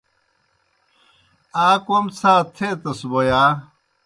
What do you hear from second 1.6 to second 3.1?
آ کوْم څھا تھیتَس